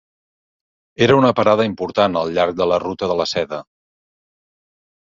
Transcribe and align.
Era 1.07 1.17
una 1.19 1.31
parada 1.41 1.67
important 1.73 2.17
al 2.23 2.35
llarg 2.39 2.59
de 2.63 2.69
la 2.73 2.81
ruta 2.87 3.13
de 3.13 3.21
la 3.21 3.31
Seda. 3.35 3.65